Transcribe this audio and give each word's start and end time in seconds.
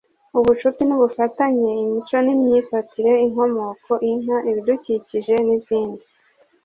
ubucuti 0.37 0.81
n’ubufatanye, 0.85 1.69
imico 1.85 2.17
n’imyifatire, 2.25 3.11
inkomoko, 3.25 3.91
inka, 4.09 4.37
ibidukikije 4.49 5.33
n’izindi. 5.45 6.03